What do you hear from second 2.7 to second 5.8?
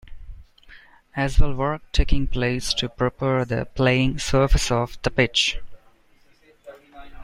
to prepare the playing surface of the pitch.